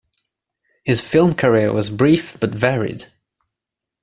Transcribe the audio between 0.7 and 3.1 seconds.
His film career was brief, but varied.